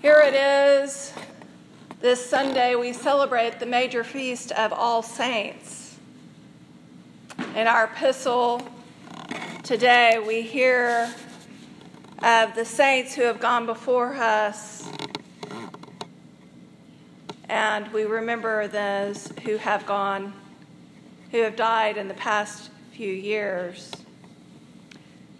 [0.00, 1.12] Here it is.
[2.00, 5.98] This Sunday, we celebrate the major feast of All Saints.
[7.56, 8.62] In our epistle
[9.64, 11.12] today, we hear
[12.22, 14.88] of the saints who have gone before us,
[17.48, 20.32] and we remember those who have gone,
[21.32, 23.90] who have died in the past few years.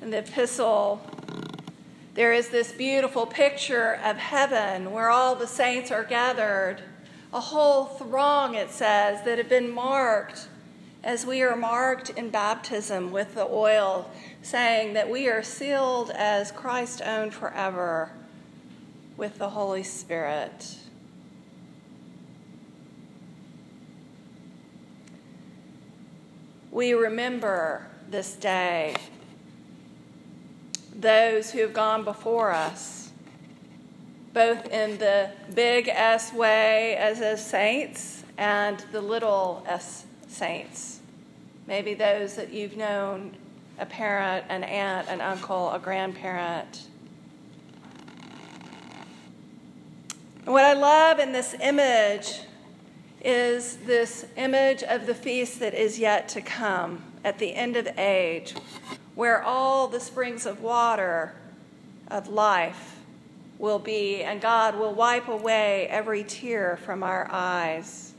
[0.00, 1.02] In the epistle,
[2.16, 6.80] there is this beautiful picture of heaven where all the saints are gathered,
[7.30, 10.48] a whole throng, it says, that have been marked
[11.04, 14.10] as we are marked in baptism with the oil,
[14.40, 18.10] saying that we are sealed as Christ owned forever
[19.18, 20.78] with the Holy Spirit.
[26.72, 28.96] We remember this day
[31.06, 33.12] those who have gone before us,
[34.32, 40.98] both in the big S way as as saints and the little s saints.
[41.68, 43.36] Maybe those that you've known
[43.78, 46.88] a parent, an aunt, an uncle, a grandparent.
[50.44, 52.40] And what I love in this image
[53.24, 57.86] is this image of the feast that is yet to come at the end of
[57.96, 58.54] age,
[59.16, 61.34] where all the springs of water
[62.06, 62.96] of life
[63.58, 68.12] will be, and God will wipe away every tear from our eyes.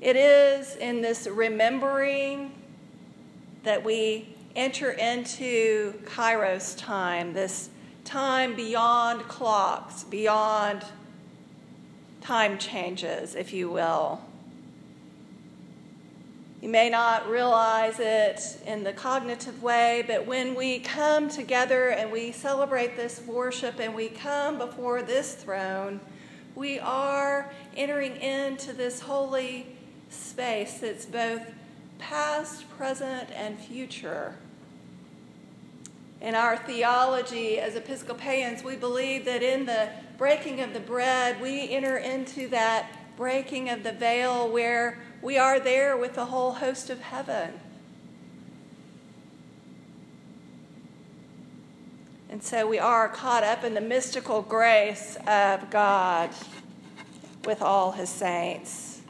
[0.00, 2.52] It is in this remembering
[3.64, 7.68] that we enter into Kairos time, this
[8.04, 10.84] time beyond clocks, beyond
[12.20, 14.20] time changes, if you will.
[16.62, 22.12] You may not realize it in the cognitive way, but when we come together and
[22.12, 25.98] we celebrate this worship and we come before this throne,
[26.54, 29.66] we are entering into this holy
[30.08, 31.42] space that's both
[31.98, 34.36] past, present, and future.
[36.20, 41.70] In our theology as Episcopalians, we believe that in the breaking of the bread, we
[41.70, 42.86] enter into that
[43.16, 47.52] breaking of the veil where we are there with the whole host of heaven.
[52.28, 56.30] And so we are caught up in the mystical grace of God
[57.44, 59.02] with all his saints.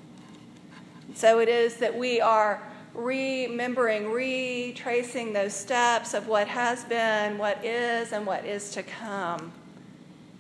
[1.09, 2.63] And so it is that we are
[2.95, 9.53] remembering, retracing those steps of what has been, what is, and what is to come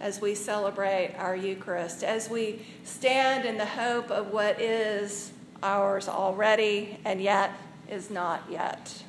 [0.00, 6.08] as we celebrate our Eucharist, as we stand in the hope of what is ours
[6.08, 7.52] already and yet
[7.88, 9.02] is not yet.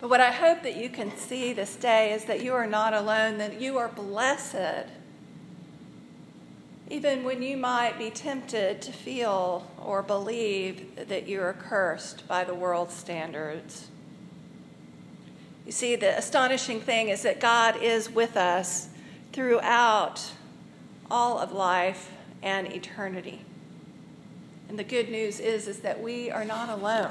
[0.00, 2.94] But what I hope that you can see this day is that you are not
[2.94, 4.88] alone, that you are blessed.
[6.88, 12.44] Even when you might be tempted to feel or believe that you are cursed by
[12.44, 13.88] the world's standards.
[15.66, 18.88] You see, the astonishing thing is that God is with us
[19.32, 20.32] throughout
[21.10, 22.10] all of life
[22.42, 23.44] and eternity.
[24.70, 27.10] And the good news is, is that we are not alone.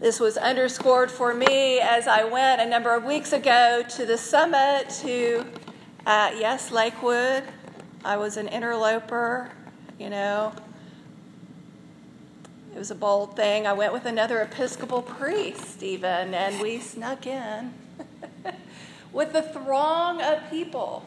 [0.00, 4.16] This was underscored for me as I went a number of weeks ago to the
[4.16, 5.44] summit to,
[6.06, 7.44] uh, yes, Lakewood.
[8.06, 9.50] I was an interloper,
[9.98, 10.54] you know.
[12.74, 13.66] It was a bold thing.
[13.66, 17.74] I went with another Episcopal priest, even, and we snuck in
[19.12, 21.04] with the throng of people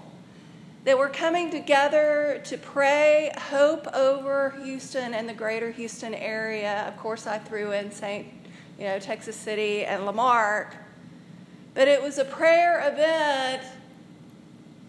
[0.89, 6.83] that we're coming together to pray hope over Houston and the greater Houston area.
[6.87, 8.25] Of course, I threw in St.
[8.79, 10.75] You know, Texas City and La Marque.
[11.75, 13.61] But it was a prayer event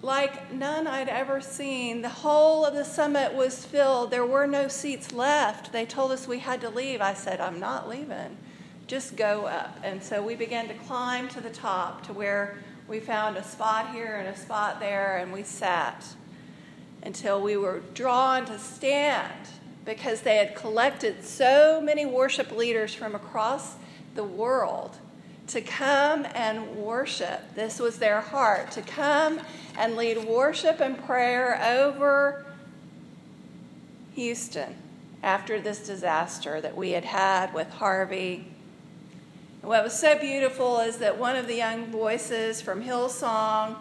[0.01, 2.01] like none I'd ever seen.
[2.01, 4.11] The whole of the summit was filled.
[4.11, 5.71] There were no seats left.
[5.71, 7.03] They told us we had to leave.
[7.03, 8.39] I said, I'm not leaving.
[8.91, 9.79] Just go up.
[9.85, 12.59] And so we began to climb to the top to where
[12.89, 16.05] we found a spot here and a spot there, and we sat
[17.05, 19.47] until we were drawn to stand
[19.85, 23.77] because they had collected so many worship leaders from across
[24.17, 24.97] the world
[25.47, 27.55] to come and worship.
[27.55, 29.39] This was their heart to come
[29.79, 32.45] and lead worship and prayer over
[34.17, 34.75] Houston
[35.23, 38.49] after this disaster that we had had with Harvey
[39.63, 43.77] what was so beautiful is that one of the young voices from Hillsong,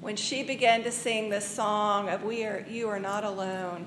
[0.00, 3.86] when she began to sing this song of "We are, you are not alone,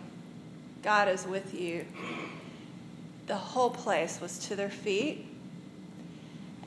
[0.82, 1.86] God is with you,"
[3.28, 5.26] the whole place was to their feet,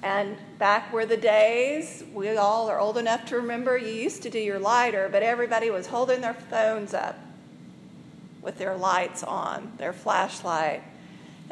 [0.02, 4.30] And back were the days, we all are old enough to remember, you used to
[4.30, 7.16] do your lighter, but everybody was holding their phones up
[8.40, 10.82] with their lights on, their flashlight.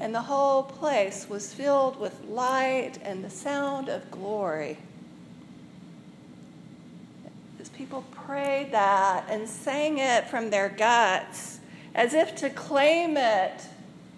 [0.00, 4.78] And the whole place was filled with light and the sound of glory.
[7.60, 11.60] As people prayed that and sang it from their guts,
[11.94, 13.60] as if to claim it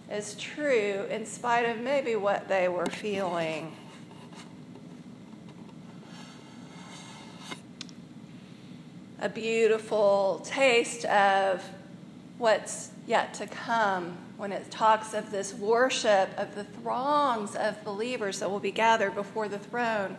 [0.08, 3.74] as true in spite of maybe what they were feeling.
[9.20, 11.64] A beautiful taste of
[12.38, 18.40] what's yet to come when it talks of this worship of the throngs of believers
[18.40, 20.16] that will be gathered before the throne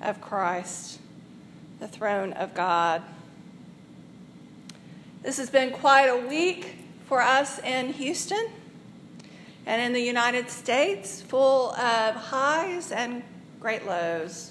[0.00, 0.98] of Christ,
[1.78, 3.02] the throne of God.
[5.20, 8.48] This has been quite a week for us in Houston
[9.66, 13.22] and in the United States, full of highs and
[13.60, 14.50] great lows.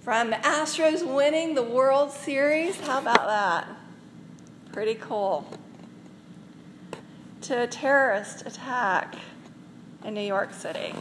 [0.00, 3.68] From Astros winning the World Series, how about that?
[4.72, 5.46] Pretty cool.
[7.44, 9.16] To a terrorist attack
[10.02, 10.94] in New York City.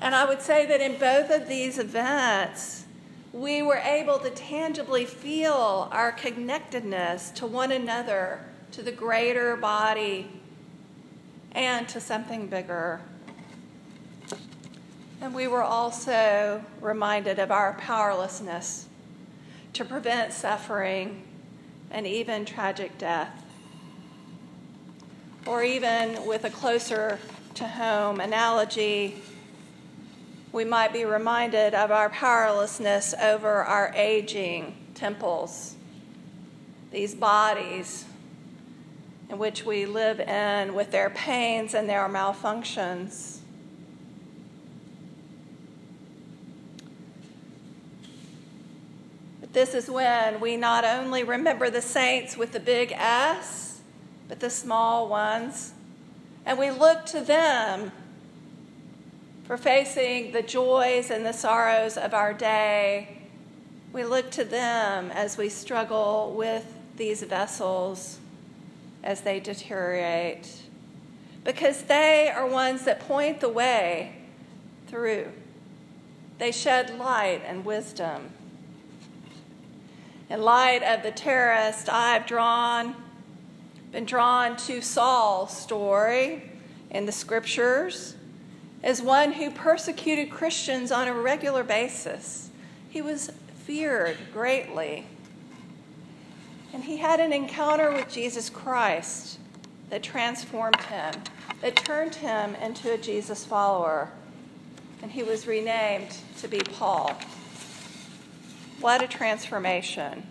[0.00, 2.86] And I would say that in both of these events,
[3.34, 10.30] we were able to tangibly feel our connectedness to one another to the greater body,
[11.52, 13.02] and to something bigger.
[15.20, 18.86] And we were also reminded of our powerlessness
[19.74, 21.24] to prevent suffering
[21.92, 23.44] and even tragic death.
[25.46, 27.18] Or even with a closer
[27.54, 29.22] to home analogy,
[30.50, 35.76] we might be reminded of our powerlessness over our aging temples,
[36.90, 38.06] these bodies
[39.28, 43.41] in which we live in with their pains and their malfunctions.
[49.52, 53.80] This is when we not only remember the saints with the big S,
[54.28, 55.72] but the small ones,
[56.46, 57.92] and we look to them
[59.44, 63.18] for facing the joys and the sorrows of our day.
[63.92, 66.64] We look to them as we struggle with
[66.96, 68.18] these vessels
[69.02, 70.48] as they deteriorate
[71.44, 74.14] because they are ones that point the way
[74.86, 75.28] through.
[76.38, 78.30] They shed light and wisdom.
[80.32, 82.96] In light of the terrorist, I've drawn,
[83.90, 86.50] been drawn to Saul's story
[86.90, 88.16] in the scriptures
[88.82, 92.48] as one who persecuted Christians on a regular basis.
[92.88, 93.30] He was
[93.66, 95.04] feared greatly
[96.72, 99.38] and he had an encounter with Jesus Christ
[99.90, 101.12] that transformed him,
[101.60, 104.10] that turned him into a Jesus follower.
[105.02, 107.20] And he was renamed to be Paul.
[108.82, 110.26] What a transformation.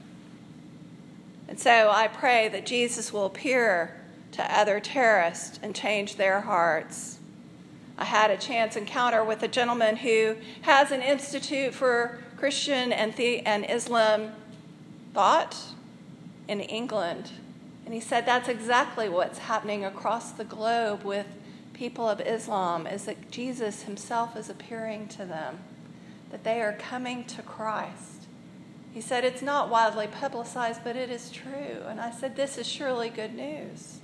[1.48, 3.96] And so I pray that Jesus will appear
[4.34, 7.20] to other terrorists and change their hearts.
[7.98, 13.16] I had a chance encounter with a gentleman who has an institute for Christian and,
[13.16, 14.34] the- and Islam
[15.14, 15.56] thought
[16.50, 17.32] in England.
[17.86, 21.28] And he said that's exactly what's happening across the globe with
[21.74, 25.60] people of Islam is that Jesus himself is appearing to them,
[26.32, 28.21] that they are coming to Christ.
[28.94, 31.84] He said it's not widely publicized, but it is true.
[31.88, 34.00] And I said, This is surely good news.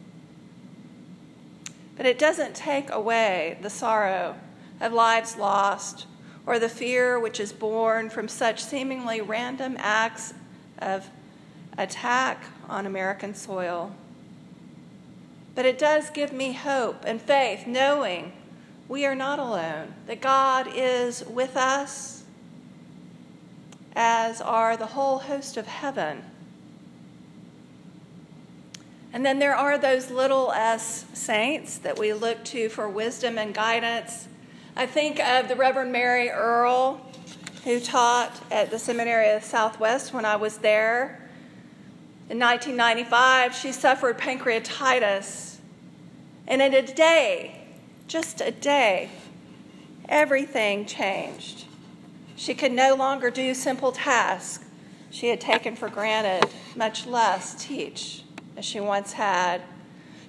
[1.98, 4.36] But it doesn't take away the sorrow
[4.79, 6.06] of lives lost
[6.46, 10.34] or the fear which is born from such seemingly random acts
[10.79, 11.10] of
[11.77, 13.91] attack on American soil.
[15.56, 18.32] But it does give me hope and faith, knowing
[18.88, 22.17] we are not alone, that God is with us,
[23.98, 26.24] as are the whole host of heaven.
[29.12, 33.56] And then there are those little s saints that we look to for wisdom and
[33.56, 34.27] guidance.
[34.75, 37.01] I think of the Reverend Mary Earle,
[37.63, 41.27] who taught at the Seminary of Southwest when I was there.
[42.30, 45.58] In 1995, she suffered pancreatitis.
[46.48, 47.66] And in a day,
[48.08, 49.10] just a day,
[50.08, 51.63] everything changed.
[52.38, 54.63] She could no longer do simple tasks
[55.10, 58.24] she had taken for granted, much less teach
[58.56, 59.63] as she once had.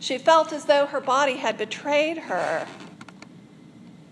[0.00, 2.66] She felt as though her body had betrayed her.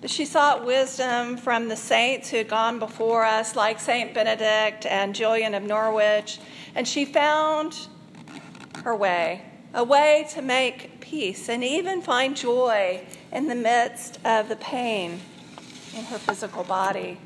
[0.01, 4.85] But she sought wisdom from the saints who had gone before us, like Saint Benedict
[4.85, 6.39] and Julian of Norwich,
[6.75, 7.89] and she found
[8.85, 9.43] her way
[9.77, 15.21] a way to make peace and even find joy in the midst of the pain
[15.95, 17.19] in her physical body.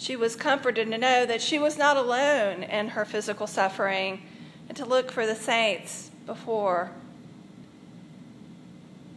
[0.00, 4.22] She was comforted to know that she was not alone in her physical suffering
[4.66, 6.90] and to look for the saints before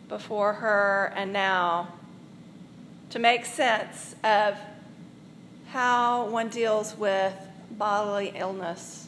[0.10, 1.94] before her and now
[3.12, 4.58] to make sense of
[5.70, 7.34] how one deals with
[7.72, 9.08] bodily illness.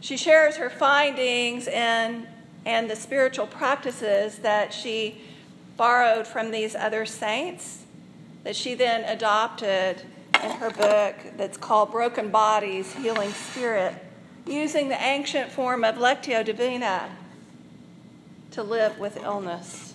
[0.00, 2.26] She shares her findings and,
[2.64, 5.20] and the spiritual practices that she
[5.76, 7.82] borrowed from these other saints
[8.46, 10.00] that she then adopted
[10.40, 13.92] in her book that's called Broken Bodies Healing Spirit,
[14.46, 17.10] using the ancient form of Lectio Divina
[18.52, 19.94] to live with illness.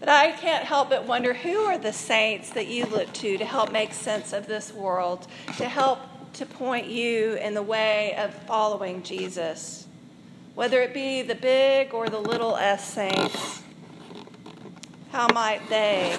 [0.00, 3.44] But I can't help but wonder who are the saints that you look to to
[3.44, 5.26] help make sense of this world,
[5.58, 5.98] to help
[6.32, 9.86] to point you in the way of following Jesus,
[10.54, 13.61] whether it be the big or the little s saints.
[15.12, 16.16] How might they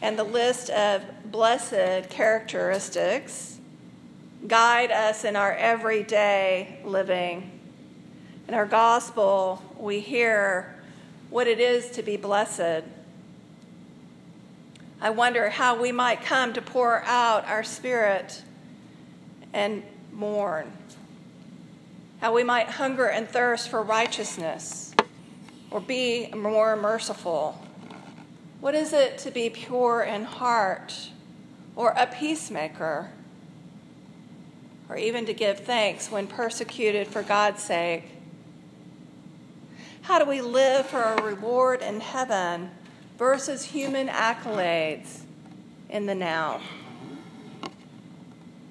[0.00, 3.58] and the list of blessed characteristics
[4.46, 7.60] guide us in our everyday living.
[8.48, 10.74] In our gospel, we hear
[11.28, 12.84] what it is to be blessed.
[15.02, 18.42] I wonder how we might come to pour out our spirit
[19.52, 19.82] and
[20.14, 20.72] mourn.
[22.22, 24.87] How we might hunger and thirst for righteousness
[25.70, 27.60] or be more merciful.
[28.60, 31.10] What is it to be pure in heart
[31.76, 33.10] or a peacemaker?
[34.88, 38.04] or even to give thanks when persecuted for God's sake?
[40.02, 42.70] How do we live for a reward in heaven
[43.18, 45.20] versus human accolades
[45.90, 46.60] in the now?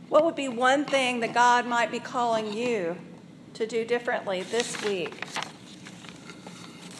[0.09, 2.97] What would be one thing that God might be calling you
[3.53, 5.25] to do differently this week?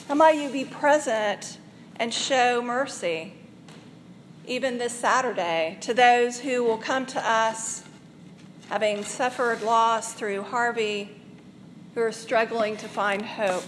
[0.08, 1.58] How might you be present
[1.98, 3.34] and show mercy,
[4.46, 7.84] even this Saturday, to those who will come to us
[8.70, 11.10] having suffered loss through Harvey,
[11.94, 13.66] who are struggling to find hope.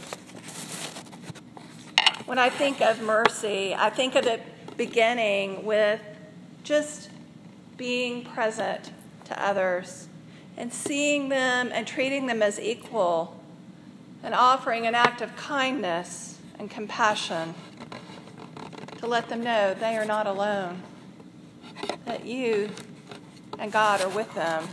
[2.26, 4.42] When I think of mercy, I think of it
[4.78, 6.00] beginning with
[6.64, 7.10] just
[7.76, 8.92] being present
[9.26, 10.08] to others
[10.56, 13.39] and seeing them and treating them as equal
[14.24, 17.54] and offering an act of kindness and compassion
[18.98, 20.82] to let them know they are not alone,
[22.06, 22.70] that you
[23.58, 24.68] and God are with them.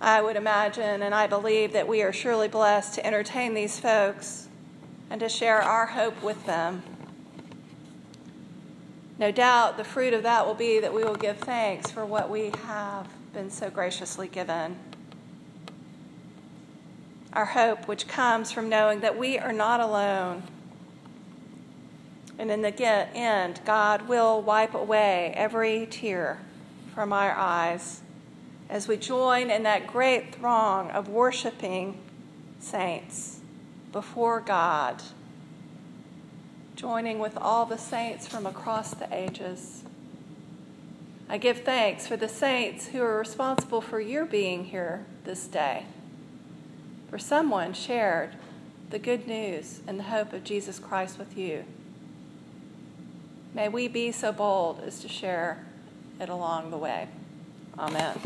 [0.00, 4.48] I would imagine and I believe that we are surely blessed to entertain these folks
[5.10, 6.82] and to share our hope with them.
[9.18, 12.28] No doubt the fruit of that will be that we will give thanks for what
[12.28, 14.76] we have been so graciously given.
[17.34, 20.44] Our hope, which comes from knowing that we are not alone.
[22.38, 26.40] And in the end, God will wipe away every tear
[26.94, 28.00] from our eyes
[28.68, 31.98] as we join in that great throng of worshiping
[32.60, 33.40] saints
[33.92, 35.02] before God,
[36.74, 39.84] joining with all the saints from across the ages.
[41.28, 45.86] I give thanks for the saints who are responsible for your being here this day.
[47.14, 48.30] For someone shared
[48.90, 51.64] the good news and the hope of Jesus Christ with you.
[53.54, 55.64] May we be so bold as to share
[56.18, 57.06] it along the way.
[57.78, 58.18] Amen.